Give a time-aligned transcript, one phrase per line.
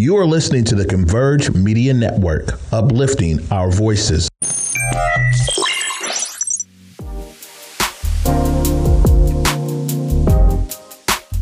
[0.00, 4.30] You are listening to the Converge Media Network, uplifting our voices.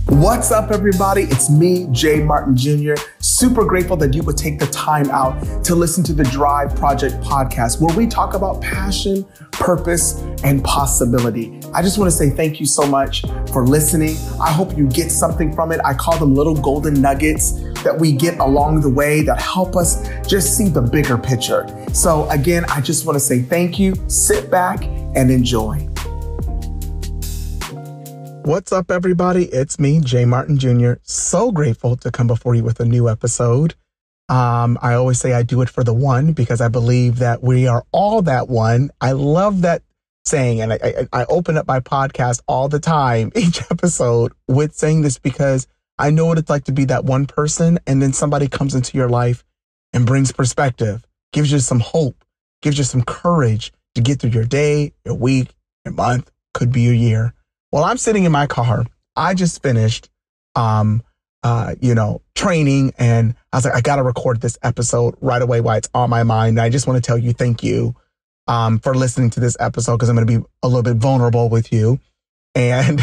[0.08, 1.22] What's up, everybody?
[1.22, 2.94] It's me, Jay Martin Jr.
[3.21, 7.15] Super grateful that you would take the time out to listen to the Drive Project
[7.21, 11.61] podcast, where we talk about passion, purpose, and possibility.
[11.72, 13.22] I just want to say thank you so much
[13.53, 14.17] for listening.
[14.40, 15.81] I hope you get something from it.
[15.85, 17.52] I call them little golden nuggets
[17.84, 21.66] that we get along the way that help us just see the bigger picture.
[21.93, 23.95] So, again, I just want to say thank you.
[24.09, 25.88] Sit back and enjoy.
[28.45, 29.45] What's up, everybody?
[29.45, 30.95] It's me, Jay Martin Jr.
[31.02, 33.75] So grateful to come before you with a new episode.
[34.30, 37.66] Um, I always say I do it for the one because I believe that we
[37.66, 38.91] are all that one.
[39.01, 39.83] I love that
[40.24, 44.74] saying, and I, I, I open up my podcast all the time, each episode, with
[44.74, 45.66] saying this because
[45.98, 48.97] I know what it's like to be that one person, and then somebody comes into
[48.97, 49.45] your life
[49.93, 52.24] and brings perspective, gives you some hope,
[52.63, 55.54] gives you some courage to get through your day, your week,
[55.85, 57.35] your month, could be your year.
[57.73, 58.85] Well, I'm sitting in my car.
[59.16, 60.09] I just finished,
[60.54, 61.02] um,
[61.43, 65.42] uh, you know, training, and I was like, I got to record this episode right
[65.42, 66.58] away while it's on my mind.
[66.58, 67.96] And I just want to tell you thank you
[68.46, 71.48] um, for listening to this episode because I'm going to be a little bit vulnerable
[71.48, 72.00] with you
[72.54, 73.00] and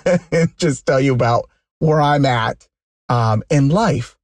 [0.56, 2.66] just tell you about where I'm at
[3.08, 4.16] um, in life.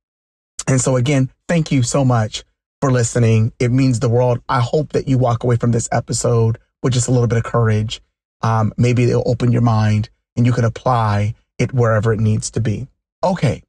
[0.66, 2.44] And so, again, thank you so much
[2.80, 3.52] for listening.
[3.58, 4.40] It means the world.
[4.48, 7.44] I hope that you walk away from this episode with just a little bit of
[7.44, 8.00] courage
[8.42, 12.60] um, maybe it'll open your mind and you can apply it wherever it needs to
[12.60, 12.88] be.
[13.22, 13.62] Okay.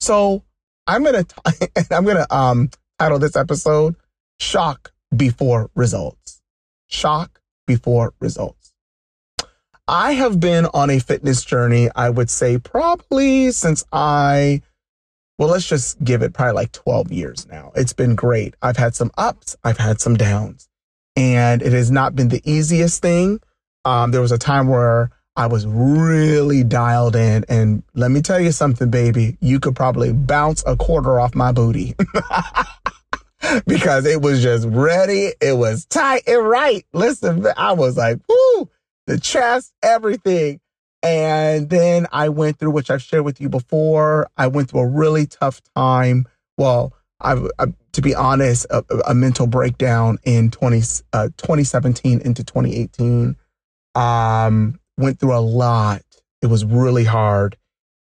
[0.00, 0.44] So
[0.86, 3.96] I'm going to, I'm going to, um, title this episode
[4.38, 6.42] shock before results.
[6.88, 8.57] Shock before results.
[9.88, 14.60] I have been on a fitness journey, I would say probably since I,
[15.38, 17.72] well, let's just give it probably like 12 years now.
[17.74, 18.54] It's been great.
[18.60, 20.68] I've had some ups, I've had some downs,
[21.16, 23.40] and it has not been the easiest thing.
[23.86, 27.46] Um, there was a time where I was really dialed in.
[27.48, 31.50] And let me tell you something, baby, you could probably bounce a quarter off my
[31.50, 31.94] booty
[33.66, 35.32] because it was just ready.
[35.40, 36.84] It was tight and right.
[36.92, 38.68] Listen, I was like, whoo,
[39.08, 40.60] the chest, everything.
[41.02, 44.28] And then I went through, which I've shared with you before.
[44.36, 46.26] I went through a really tough time.
[46.56, 50.82] Well, I, I to be honest, a, a, mental breakdown in 20,
[51.12, 53.34] uh, 2017 into 2018
[53.94, 56.02] um, went through a lot.
[56.42, 57.56] It was really hard.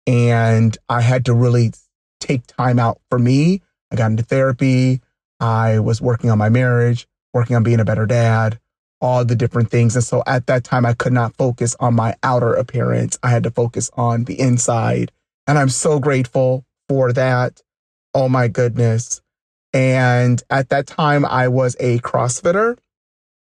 [0.07, 1.73] And I had to really
[2.19, 3.63] take time out for me.
[3.93, 5.01] I got into therapy.
[5.39, 8.59] I was working on my marriage, working on being a better dad,
[9.05, 9.95] all the different things.
[9.95, 13.19] And so at that time, I could not focus on my outer appearance.
[13.23, 15.13] I had to focus on the inside.
[15.47, 17.61] And I'm so grateful for that.
[18.15, 19.21] Oh my goodness.
[19.75, 22.79] And at that time, I was a CrossFitter,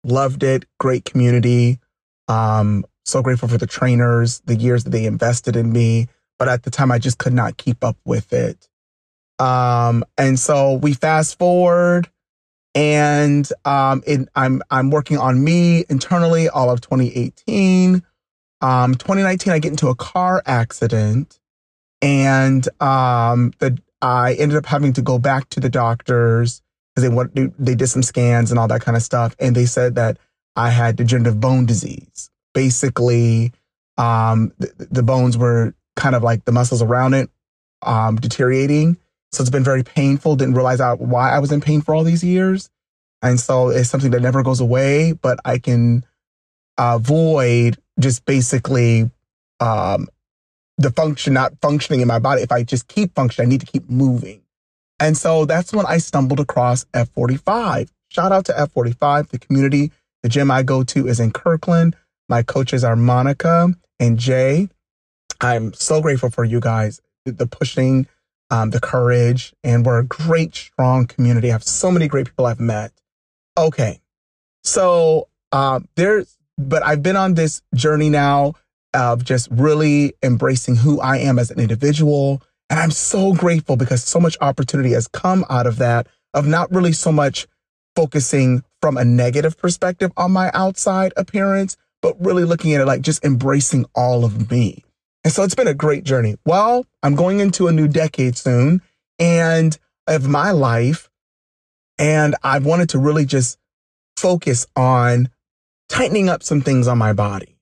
[0.04, 1.80] loved it, great community.
[2.28, 6.08] Um, so grateful for the trainers, the years that they invested in me.
[6.40, 8.68] But at the time, I just could not keep up with it.
[9.38, 12.10] Um, and so we fast forward
[12.76, 18.04] and um, it, I'm I'm working on me internally all of 2018.
[18.62, 21.40] Um, 2019, I get into a car accident,
[22.02, 26.62] and um, the I ended up having to go back to the doctors
[26.96, 29.66] because they want they did some scans and all that kind of stuff, and they
[29.66, 30.18] said that
[30.56, 32.30] I had degenerative bone disease.
[32.54, 33.52] Basically,
[33.98, 37.30] um, the, the bones were kind of like the muscles around it
[37.82, 38.98] um, deteriorating.
[39.34, 40.36] So it's been very painful.
[40.36, 42.70] Didn't realize why I was in pain for all these years.
[43.22, 46.06] And so it's something that never goes away, but I can
[46.78, 49.10] avoid just basically
[49.60, 50.08] um,
[50.78, 52.42] the function not functioning in my body.
[52.42, 54.42] If I just keep functioning, I need to keep moving.
[55.00, 57.90] And so that's when I stumbled across F45.
[58.10, 59.92] Shout out to F45, the community
[60.24, 61.96] the gym I go to is in Kirkland.
[62.30, 64.70] My coaches are Monica and Jay.
[65.42, 68.08] I'm so grateful for you guys, the pushing,
[68.50, 71.50] um, the courage, and we're a great, strong community.
[71.50, 72.92] I have so many great people I've met.
[73.58, 74.00] Okay.
[74.64, 78.54] So, um, there's, but I've been on this journey now
[78.94, 82.42] of just really embracing who I am as an individual.
[82.70, 86.72] And I'm so grateful because so much opportunity has come out of that, of not
[86.72, 87.48] really so much
[87.96, 93.02] focusing from a negative perspective on my outside appearance, but really looking at it like
[93.02, 94.84] just embracing all of me.
[95.24, 96.36] And so it's been a great journey.
[96.46, 98.82] Well, I'm going into a new decade soon
[99.20, 99.78] and
[100.08, 101.10] of my life.
[101.98, 103.58] And I wanted to really just
[104.18, 105.30] focus on
[105.90, 107.58] tightening up some things on my body.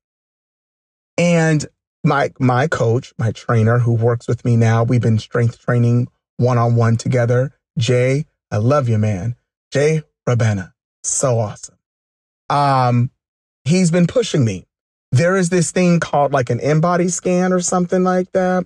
[1.17, 1.65] And
[2.03, 6.07] my, my coach, my trainer who works with me now, we've been strength training
[6.37, 7.51] one on one together.
[7.77, 9.35] Jay, I love you, man.
[9.71, 10.73] Jay Rabena,
[11.03, 11.77] so awesome.
[12.49, 13.11] Um,
[13.65, 14.65] he's been pushing me.
[15.11, 18.65] There is this thing called like an in-body scan or something like that.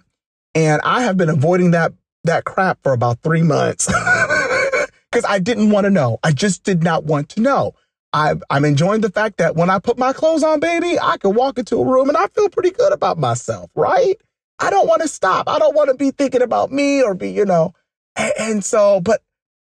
[0.54, 1.94] And I have been avoiding that,
[2.24, 3.88] that crap for about three months
[5.12, 6.20] because I didn't want to know.
[6.24, 7.74] I just did not want to know.
[8.14, 11.34] I, I'm enjoying the fact that when I put my clothes on, baby, I can
[11.34, 14.16] walk into a room and I feel pretty good about myself, right?
[14.60, 15.50] I don't want to stop.
[15.50, 17.74] I don't want to be thinking about me or be, you know.
[18.16, 19.22] And, and so, but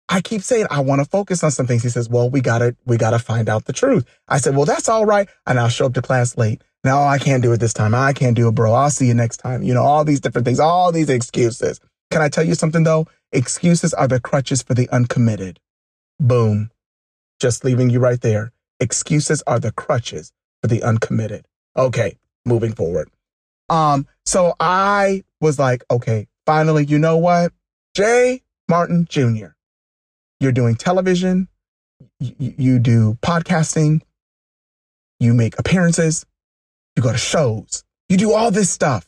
[0.08, 1.82] I keep saying I want to focus on some things.
[1.82, 4.88] He says, "Well, we gotta we gotta find out the truth." I said, "Well, that's
[4.88, 6.62] all right." And I'll show up to class late.
[6.84, 7.94] No, I can't do it this time.
[7.94, 8.72] I can't do it, bro.
[8.72, 9.62] I'll see you next time.
[9.62, 11.80] You know, all these different things, all these excuses.
[12.10, 13.06] Can I tell you something though?
[13.30, 15.60] Excuses are the crutches for the uncommitted.
[16.18, 16.70] Boom.
[17.40, 18.52] Just leaving you right there.
[18.80, 21.46] Excuses are the crutches for the uncommitted.
[21.76, 23.08] Okay, moving forward.
[23.68, 27.52] Um, so I was like, okay, finally, you know what?
[27.94, 29.48] Jay Martin Jr.,
[30.40, 31.48] you're doing television,
[32.18, 34.02] you, you do podcasting,
[35.20, 36.26] you make appearances,
[36.96, 39.06] you go to shows, you do all this stuff.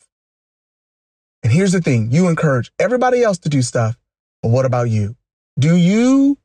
[1.43, 3.97] And here's the thing you encourage everybody else to do stuff,
[4.41, 5.15] but what about you?
[5.59, 6.37] Do you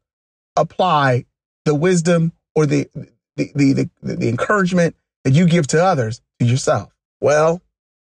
[0.57, 1.25] apply
[1.65, 2.89] the wisdom or the,
[3.37, 4.95] the, the, the, the encouragement
[5.25, 6.93] that you give to others to yourself?
[7.21, 7.63] Well,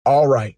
[0.05, 0.57] all right.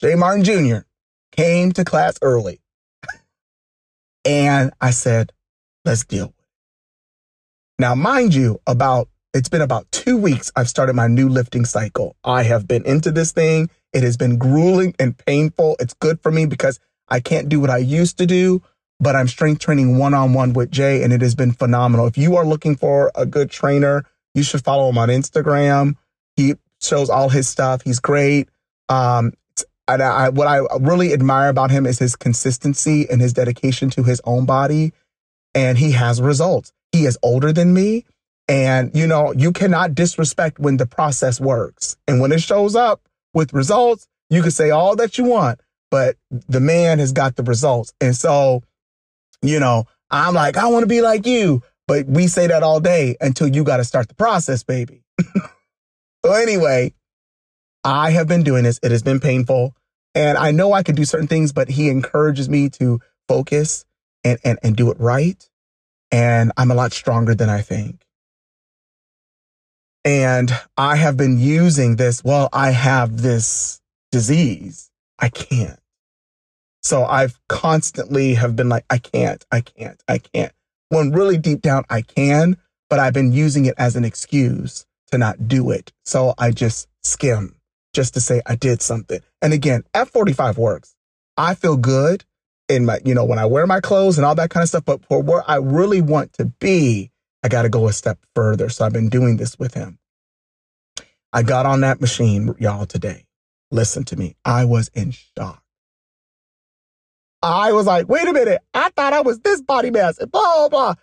[0.00, 0.86] Jay Martin Jr.
[1.32, 2.60] came to class early.
[4.24, 5.32] and I said,
[5.84, 6.44] let's deal with it.
[7.80, 12.16] Now, mind you, about it's been about two weeks I've started my new lifting cycle.
[12.22, 13.68] I have been into this thing.
[13.92, 15.76] It has been grueling and painful.
[15.80, 16.78] It's good for me because
[17.08, 18.62] I can't do what I used to do,
[19.00, 22.06] but I'm strength training one on one with Jay and it has been phenomenal.
[22.06, 24.04] If you are looking for a good trainer,
[24.34, 25.96] you should follow him on Instagram.
[26.36, 27.82] He shows all his stuff.
[27.82, 28.48] He's great.
[28.88, 29.32] Um,
[29.88, 34.04] and I, what I really admire about him is his consistency and his dedication to
[34.04, 34.92] his own body.
[35.56, 36.72] And he has results.
[36.92, 38.04] He is older than me.
[38.46, 41.96] And, you know, you cannot disrespect when the process works.
[42.06, 43.00] And when it shows up
[43.32, 45.60] with results, you can say all that you want,
[45.90, 47.92] but the man has got the results.
[48.00, 48.62] And so,
[49.42, 51.62] you know, I'm like, I want to be like you.
[51.86, 55.02] But we say that all day until you got to start the process, baby.
[56.24, 56.94] so anyway,
[57.82, 58.80] I have been doing this.
[58.82, 59.74] It has been painful.
[60.14, 63.84] And I know I can do certain things, but he encourages me to focus
[64.22, 65.48] and, and, and do it right.
[66.10, 68.04] And I'm a lot stronger than I think.
[70.04, 72.22] And I have been using this.
[72.22, 73.80] Well, I have this
[74.12, 74.90] disease.
[75.18, 75.78] I can't.
[76.82, 80.52] So I've constantly have been like, I can't, I can't, I can't.
[80.90, 82.58] When really deep down, I can,
[82.90, 85.92] but I've been using it as an excuse to not do it.
[86.04, 87.56] So I just skim
[87.94, 89.20] just to say I did something.
[89.40, 90.94] And again, F45 works.
[91.38, 92.24] I feel good
[92.68, 94.84] in my, you know, when I wear my clothes and all that kind of stuff.
[94.84, 97.10] But for where I really want to be,
[97.44, 98.70] I got to go a step further.
[98.70, 99.98] So I've been doing this with him.
[101.30, 103.26] I got on that machine, y'all, today.
[103.70, 104.34] Listen to me.
[104.44, 105.62] I was in shock.
[107.42, 108.62] I was like, wait a minute.
[108.72, 110.94] I thought I was this body mass and blah, blah, blah.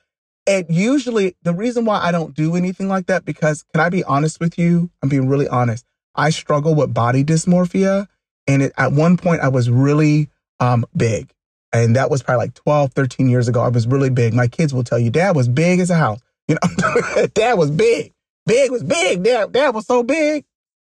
[0.47, 4.03] And usually the reason why I don't do anything like that, because can I be
[4.03, 4.89] honest with you?
[5.03, 5.85] I'm being really honest.
[6.15, 8.07] I struggle with body dysmorphia.
[8.47, 10.29] And it, at one point, I was really
[10.59, 11.31] um, big.
[11.71, 13.61] And that was probably like 12, 13 years ago.
[13.61, 14.33] I was really big.
[14.33, 16.19] My kids will tell you, dad was big as a house.
[16.51, 17.25] You know, mm-hmm.
[17.33, 18.11] dad was big.
[18.45, 19.23] Big was big.
[19.23, 20.43] Dad, dad was so big.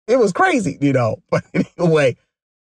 [0.06, 1.16] It was crazy, you know.
[1.30, 2.16] But anyway,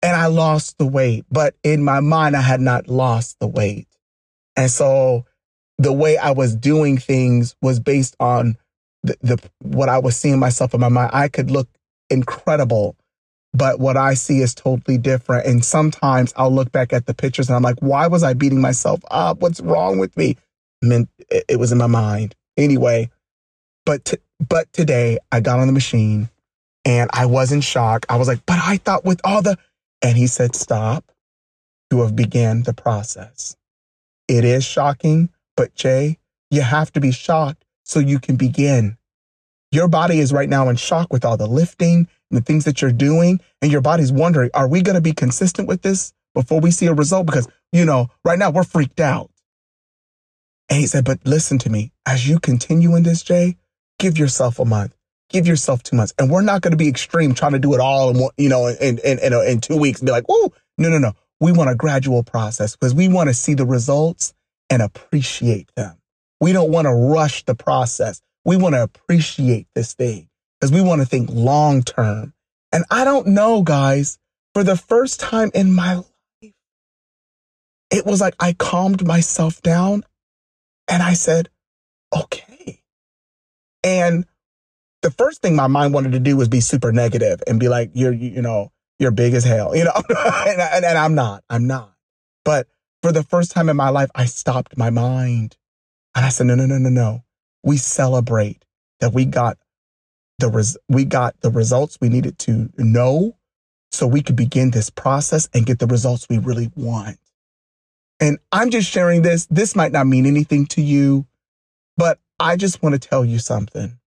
[0.01, 1.25] and I lost the weight.
[1.29, 3.88] But in my mind, I had not lost the weight.
[4.55, 5.25] And so
[5.77, 8.58] the way I was doing things was based on
[9.03, 11.12] the, the what I was seeing myself in my mind.
[11.13, 11.69] I could look
[12.10, 12.96] incredible.
[13.53, 15.46] But what I see is totally different.
[15.46, 18.62] And sometimes I'll look back at the pictures and I'm like, why was I beating
[18.62, 19.41] myself up?
[19.41, 20.38] What's wrong with me?
[20.84, 22.36] I mean, it, it was in my mind.
[22.59, 23.09] Anyway,
[23.85, 26.29] but, t- but today I got on the machine
[26.85, 28.05] and I was in shock.
[28.09, 29.57] I was like, but I thought with all the,
[30.01, 31.11] and he said, stop.
[31.91, 33.57] You have began the process.
[34.27, 36.19] It is shocking, but Jay,
[36.51, 38.97] you have to be shocked so you can begin.
[39.71, 42.81] Your body is right now in shock with all the lifting and the things that
[42.81, 43.39] you're doing.
[43.61, 46.87] And your body's wondering, are we going to be consistent with this before we see
[46.87, 47.25] a result?
[47.25, 49.31] Because, you know, right now we're freaked out.
[50.69, 51.91] And he said, but listen to me.
[52.05, 53.57] As you continue in this, Jay,
[53.97, 54.95] give yourself a month,
[55.29, 56.13] give yourself two months.
[56.19, 58.49] And we're not going to be extreme trying to do it all in, one, you
[58.49, 61.13] know, in, in, in, in two weeks and be like, oh, no, no, no.
[61.41, 64.33] We want a gradual process because we want to see the results
[64.69, 65.97] and appreciate them.
[66.41, 70.27] We don't want to rush the process we want to appreciate this thing
[70.59, 72.33] because we want to think long term.
[72.71, 74.17] And I don't know, guys,
[74.53, 76.53] for the first time in my life,
[77.91, 80.03] it was like I calmed myself down
[80.89, 81.50] and I said,
[82.15, 82.81] okay.
[83.84, 84.25] And
[85.01, 87.91] the first thing my mind wanted to do was be super negative and be like,
[87.93, 91.67] you're, you know, you're big as hell, you know, and, and, and I'm not, I'm
[91.67, 91.93] not.
[92.43, 92.67] But
[93.01, 95.55] for the first time in my life, I stopped my mind
[96.15, 97.24] and I said, no, no, no, no, no.
[97.63, 98.65] We celebrate
[99.00, 99.58] that we got
[100.39, 103.38] the res- we got the results we needed to know
[103.91, 107.17] so we could begin this process and get the results we really want.
[108.19, 109.45] And I'm just sharing this.
[109.47, 111.25] This might not mean anything to you,
[111.97, 113.97] but I just want to tell you something.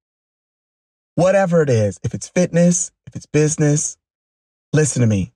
[1.14, 3.96] Whatever it is, if it's fitness, if it's business,
[4.72, 5.32] listen to me.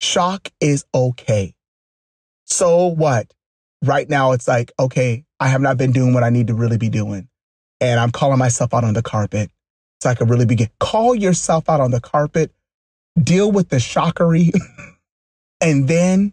[0.00, 1.54] Shock is okay.
[2.44, 3.32] So what?
[3.82, 6.78] Right now, it's like, okay, I have not been doing what I need to really
[6.78, 7.28] be doing.
[7.80, 9.50] And I'm calling myself out on the carpet.
[10.00, 10.68] So I could really begin.
[10.78, 12.52] Call yourself out on the carpet,
[13.22, 14.52] deal with the shockery,
[15.60, 16.32] and then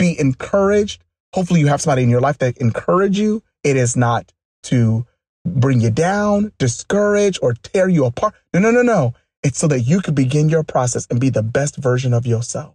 [0.00, 1.02] be encouraged.
[1.34, 3.42] Hopefully you have somebody in your life that encourage you.
[3.62, 4.32] It is not
[4.64, 5.06] to
[5.44, 8.34] bring you down, discourage, or tear you apart.
[8.52, 9.14] No, no, no, no.
[9.42, 12.74] It's so that you can begin your process and be the best version of yourself.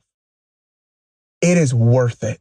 [1.42, 2.40] It is worth it.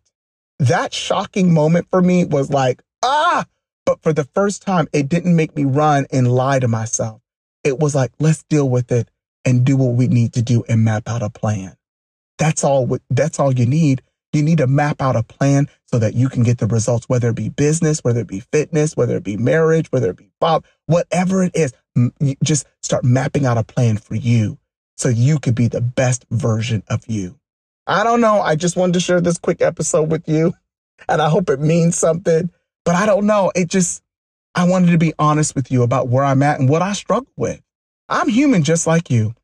[0.59, 3.45] That shocking moment for me was like, ah,
[3.85, 7.21] but for the first time, it didn't make me run and lie to myself.
[7.65, 9.11] It was like, let's deal with it
[9.45, 11.77] and do what we need to do and map out a plan.
[12.39, 14.03] That's all, that's all you need.
[14.35, 17.29] You need to map out a plan so that you can get the results, whether
[17.29, 20.65] it be business, whether it be fitness, whether it be marriage, whether it be Bob,
[20.87, 21.73] whatever it is.
[22.43, 24.59] Just start mapping out a plan for you
[24.97, 27.39] so you could be the best version of you.
[27.87, 28.41] I don't know.
[28.41, 30.55] I just wanted to share this quick episode with you
[31.09, 32.51] and I hope it means something.
[32.85, 33.53] But I don't know.
[33.55, 34.03] It just,
[34.55, 37.33] I wanted to be honest with you about where I'm at and what I struggle
[37.37, 37.61] with.
[38.09, 39.35] I'm human just like you.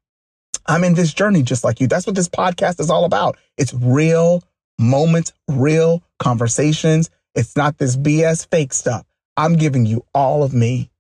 [0.66, 1.86] I'm in this journey just like you.
[1.86, 3.36] That's what this podcast is all about.
[3.56, 4.42] It's real
[4.80, 7.10] moments, real conversations.
[7.34, 9.06] It's not this BS fake stuff.
[9.36, 10.90] I'm giving you all of me.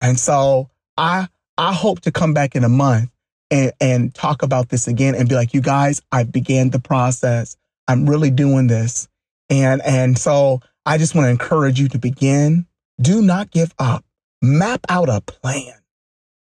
[0.00, 3.10] And so I I hope to come back in a month
[3.50, 7.56] and, and talk about this again and be like, you guys, I began the process.
[7.88, 9.08] I'm really doing this.
[9.48, 12.66] And and so I just want to encourage you to begin.
[13.00, 14.04] Do not give up.
[14.42, 15.74] Map out a plan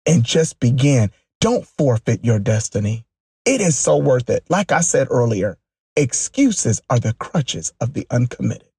[0.05, 1.11] and just begin.
[1.39, 3.05] Don't forfeit your destiny.
[3.45, 4.43] It is so worth it.
[4.49, 5.57] Like I said earlier,
[5.95, 8.69] excuses are the crutches of the uncommitted.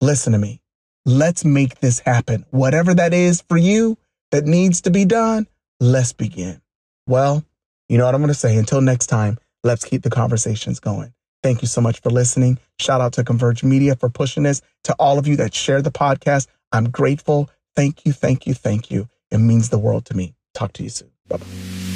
[0.00, 0.60] Listen to me.
[1.04, 2.44] Let's make this happen.
[2.50, 3.98] Whatever that is for you
[4.30, 5.46] that needs to be done,
[5.80, 6.60] let's begin.
[7.06, 7.44] Well,
[7.88, 8.56] you know what I'm going to say.
[8.56, 11.12] Until next time, let's keep the conversations going.
[11.42, 12.58] Thank you so much for listening.
[12.78, 14.62] Shout out to Converge Media for pushing this.
[14.84, 17.50] To all of you that share the podcast, I'm grateful.
[17.74, 19.08] Thank you, thank you, thank you.
[19.30, 20.34] It means the world to me.
[20.54, 21.10] Talk to you soon.
[21.28, 21.91] Bye bye.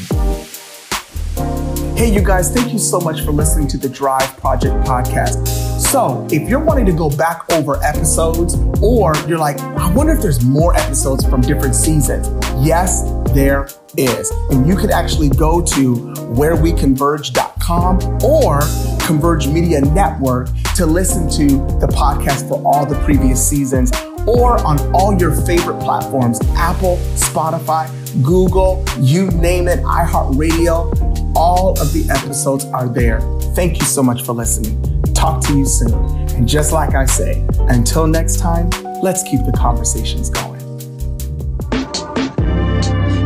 [1.97, 5.49] Hey, you guys, thank you so much for listening to the Drive Project podcast.
[5.81, 10.21] So, if you're wanting to go back over episodes, or you're like, I wonder if
[10.21, 12.29] there's more episodes from different seasons,
[12.63, 14.31] yes, there is.
[14.51, 15.95] And you could actually go to
[16.37, 18.61] whereweconverge.com or
[19.07, 21.47] Converge Media Network to listen to
[21.79, 23.91] the podcast for all the previous seasons
[24.27, 27.89] or on all your favorite platforms Apple, Spotify,
[28.23, 31.06] Google, you name it, iHeartRadio.
[31.37, 33.21] All of the episodes are there.
[33.55, 35.03] Thank you so much for listening.
[35.13, 35.93] Talk to you soon.
[36.31, 38.71] And just like I say, until next time,
[39.03, 40.57] let's keep the conversations going.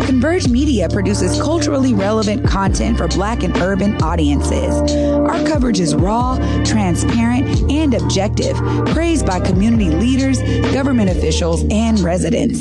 [0.05, 4.93] Converge Media produces culturally relevant content for Black and urban audiences.
[4.93, 12.61] Our coverage is raw, transparent, and objective, praised by community leaders, government officials, and residents.